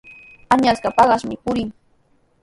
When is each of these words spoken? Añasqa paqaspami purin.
Añasqa 0.53 0.89
paqaspami 0.95 1.37
purin. 1.43 1.69